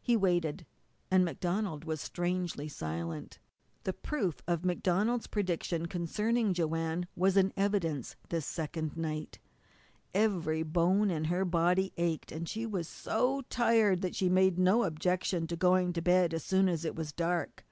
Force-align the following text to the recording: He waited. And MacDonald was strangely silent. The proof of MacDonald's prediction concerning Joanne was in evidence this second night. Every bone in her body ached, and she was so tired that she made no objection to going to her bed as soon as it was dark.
He 0.00 0.16
waited. 0.16 0.64
And 1.10 1.24
MacDonald 1.24 1.84
was 1.84 2.00
strangely 2.00 2.68
silent. 2.68 3.40
The 3.82 3.92
proof 3.92 4.40
of 4.46 4.64
MacDonald's 4.64 5.26
prediction 5.26 5.86
concerning 5.86 6.54
Joanne 6.54 7.08
was 7.16 7.36
in 7.36 7.52
evidence 7.56 8.14
this 8.28 8.46
second 8.46 8.96
night. 8.96 9.40
Every 10.14 10.62
bone 10.62 11.10
in 11.10 11.24
her 11.24 11.44
body 11.44 11.92
ached, 11.96 12.30
and 12.30 12.48
she 12.48 12.64
was 12.64 12.86
so 12.86 13.40
tired 13.50 14.02
that 14.02 14.14
she 14.14 14.28
made 14.28 14.56
no 14.56 14.84
objection 14.84 15.48
to 15.48 15.56
going 15.56 15.92
to 15.94 15.98
her 16.00 16.02
bed 16.02 16.32
as 16.32 16.44
soon 16.44 16.68
as 16.68 16.84
it 16.84 16.94
was 16.94 17.10
dark. 17.10 17.66